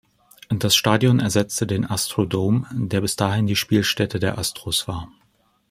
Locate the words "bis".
3.01-3.17